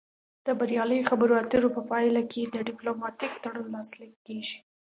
[0.45, 4.57] د بریالۍ خبرو اترو په پایله کې ډیپلوماتیک تړون لاسلیک کیږي